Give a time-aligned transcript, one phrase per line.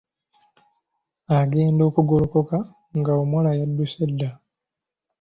[1.37, 2.57] Agenda okugolokoka,
[2.99, 4.29] nga omuwala yaddusse dda!